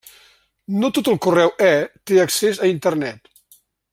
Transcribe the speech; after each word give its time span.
No 0.83 0.89
tot 0.97 1.09
el 1.11 1.19
correu-e 1.25 1.69
té 2.11 2.19
accés 2.25 2.65
a 2.65 2.73
Internet. 2.75 3.33